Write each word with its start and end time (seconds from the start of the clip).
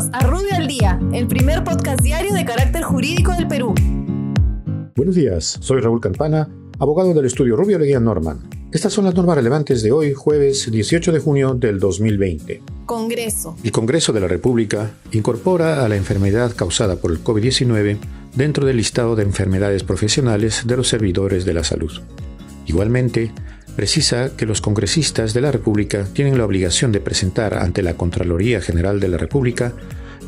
Bienvenidos 0.00 0.10
a 0.12 0.26
Rubio 0.26 0.54
al 0.54 0.66
Día, 0.66 0.98
el 1.12 1.26
primer 1.26 1.62
podcast 1.62 2.00
diario 2.00 2.32
de 2.32 2.44
carácter 2.44 2.82
jurídico 2.82 3.32
del 3.32 3.46
Perú. 3.46 3.74
Buenos 4.96 5.14
días, 5.14 5.58
soy 5.60 5.80
Raúl 5.80 6.00
Campana, 6.00 6.48
abogado 6.78 7.12
del 7.12 7.26
estudio 7.26 7.54
Rubio 7.54 7.78
Leguía 7.78 8.00
Norman. 8.00 8.48
Estas 8.72 8.94
son 8.94 9.04
las 9.04 9.14
normas 9.14 9.36
relevantes 9.36 9.82
de 9.82 9.92
hoy, 9.92 10.14
jueves 10.14 10.70
18 10.70 11.12
de 11.12 11.18
junio 11.18 11.54
del 11.54 11.78
2020. 11.78 12.62
Congreso. 12.86 13.56
El 13.62 13.72
Congreso 13.72 14.14
de 14.14 14.20
la 14.20 14.28
República 14.28 14.92
incorpora 15.12 15.84
a 15.84 15.88
la 15.88 15.96
enfermedad 15.96 16.54
causada 16.56 16.96
por 16.96 17.10
el 17.10 17.22
COVID-19 17.22 17.98
dentro 18.34 18.64
del 18.64 18.78
listado 18.78 19.16
de 19.16 19.24
enfermedades 19.24 19.84
profesionales 19.84 20.62
de 20.66 20.76
los 20.78 20.88
servidores 20.88 21.44
de 21.44 21.54
la 21.54 21.64
salud. 21.64 21.92
Igualmente, 22.64 23.32
precisa 23.80 24.36
que 24.36 24.44
los 24.44 24.60
congresistas 24.60 25.32
de 25.32 25.40
la 25.40 25.50
República 25.50 26.06
tienen 26.12 26.36
la 26.36 26.44
obligación 26.44 26.92
de 26.92 27.00
presentar 27.00 27.54
ante 27.54 27.82
la 27.82 27.94
Contraloría 27.94 28.60
General 28.60 29.00
de 29.00 29.08
la 29.08 29.16
República 29.16 29.72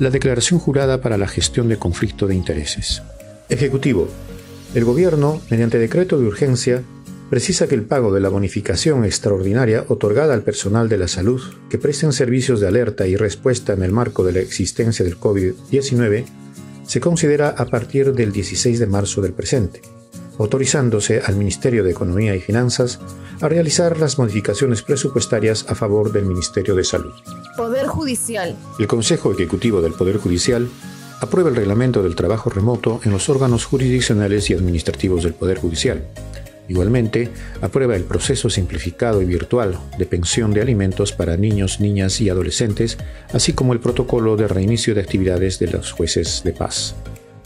la 0.01 0.09
declaración 0.09 0.59
jurada 0.59 1.03
para 1.03 1.19
la 1.19 1.29
gestión 1.29 1.69
de 1.69 1.77
conflicto 1.77 2.27
de 2.27 2.35
intereses. 2.35 3.03
Ejecutivo. 3.51 4.09
El 4.75 4.87
Gobierno, 4.87 5.43
mediante 5.51 5.79
decreto 5.79 6.19
de 6.19 6.29
urgencia, 6.29 6.83
precisa 7.29 7.69
que 7.69 7.75
el 7.75 7.83
pago 7.83 8.11
de 8.15 8.21
la 8.21 8.31
bonificación 8.31 9.05
extraordinaria 9.05 9.85
otorgada 9.87 10.33
al 10.33 10.45
personal 10.45 10.89
de 10.89 10.97
la 10.97 11.09
salud 11.09 11.43
que 11.69 11.77
presten 11.77 12.15
servicios 12.15 12.59
de 12.59 12.69
alerta 12.69 13.07
y 13.07 13.17
respuesta 13.17 13.75
en 13.75 13.83
el 13.83 13.93
marco 13.93 14.25
de 14.25 14.33
la 14.33 14.41
existencia 14.41 15.05
del 15.05 15.21
COVID-19 15.21 16.25
se 16.87 17.01
considera 17.01 17.51
a 17.51 17.67
partir 17.67 18.15
del 18.15 18.33
16 18.33 18.79
de 18.79 18.87
marzo 18.87 19.21
del 19.21 19.35
presente, 19.35 19.83
autorizándose 20.39 21.21
al 21.25 21.37
Ministerio 21.37 21.85
de 21.85 21.91
Economía 21.91 22.35
y 22.35 22.41
Finanzas 22.41 22.99
a 23.41 23.49
realizar 23.49 23.99
las 23.99 24.19
modificaciones 24.19 24.83
presupuestarias 24.83 25.67
a 25.69 25.75
favor 25.75 26.13
del 26.13 26.27
Ministerio 26.27 26.75
de 26.75 26.85
Salud. 26.85 27.13
Poder 27.57 27.87
Judicial. 27.87 28.57
El 28.79 28.87
Consejo 28.87 29.33
Ejecutivo 29.33 29.83
del 29.83 29.93
Poder 29.93 30.19
Judicial 30.19 30.69
aprueba 31.21 31.51
el 31.51 31.57
reglamento 31.57 32.03
del 32.03 32.17
trabajo 32.17 32.51
remoto 32.51 33.01
en 33.05 33.13
los 33.13 33.29
órganos 33.29 33.65
jurisdiccionales 33.65 34.51
y 34.51 34.55
administrativos 34.55 35.23
del 35.23 35.35
Poder 35.35 35.59
Judicial. 35.59 36.05
Igualmente, 36.69 37.29
aprueba 37.61 37.97
el 37.97 38.05
proceso 38.05 38.49
simplificado 38.49 39.21
y 39.21 39.25
virtual 39.25 39.79
de 39.99 40.07
pensión 40.07 40.53
de 40.53 40.63
alimentos 40.63 41.13
para 41.13 41.37
niños, 41.37 41.81
niñas 41.81 42.21
y 42.21 42.31
adolescentes, 42.31 42.99
así 43.33 43.53
como 43.53 43.73
el 43.73 43.81
protocolo 43.81 44.37
de 44.37 44.49
reinicio 44.49 44.95
de 44.95 45.01
actividades 45.01 45.59
de 45.59 45.69
los 45.69 45.93
jueces 45.93 46.43
de 46.45 46.53
paz. 46.53 46.95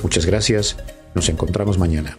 Muchas 0.03 0.27
gracias, 0.27 0.77
nos 1.15 1.29
encontramos 1.29 1.79
mañana. 1.79 2.19